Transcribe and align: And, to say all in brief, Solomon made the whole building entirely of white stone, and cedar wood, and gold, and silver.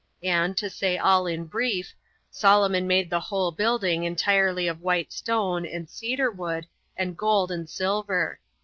And, 0.23 0.57
to 0.57 0.67
say 0.67 0.97
all 0.97 1.27
in 1.27 1.45
brief, 1.45 1.93
Solomon 2.31 2.87
made 2.87 3.11
the 3.11 3.19
whole 3.19 3.51
building 3.51 4.03
entirely 4.03 4.67
of 4.67 4.81
white 4.81 5.13
stone, 5.13 5.63
and 5.63 5.87
cedar 5.87 6.31
wood, 6.31 6.65
and 6.97 7.15
gold, 7.15 7.51
and 7.51 7.69
silver. 7.69 8.39